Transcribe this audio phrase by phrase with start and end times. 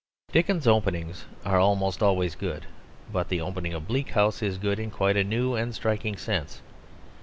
[0.31, 2.65] Dickens's openings are almost always good;
[3.13, 6.63] but the opening of Bleak House is good in a quite new and striking sense.